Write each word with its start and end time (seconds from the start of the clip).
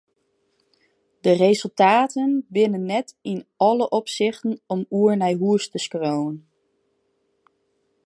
De 1.21 1.31
resultaten 1.45 2.31
binne 2.55 2.77
net 2.91 3.09
yn 3.31 3.41
alle 3.65 3.87
opsichten 3.99 4.51
om 4.73 4.81
oer 4.99 5.13
nei 5.21 5.33
hús 5.41 5.65
te 5.73 5.79
skriuwen. 5.85 6.37